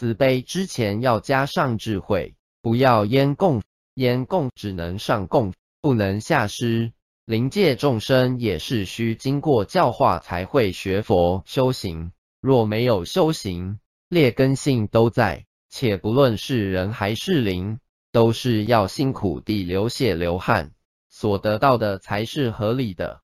[0.00, 3.62] 慈悲之前要加上智慧不要烟供
[3.96, 5.52] 烟供只能上供
[5.82, 6.94] 不能下施。
[7.26, 13.78] 灵界众生也是需经过教化才会学佛修行若没有修行
[14.08, 17.78] 劣根性都在且不论是人还是灵
[18.10, 20.72] 都是要辛苦地流血流汗
[21.10, 23.20] 所得到的才是合理的。